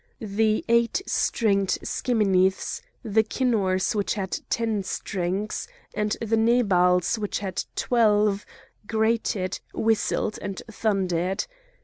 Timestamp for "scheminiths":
1.83-2.81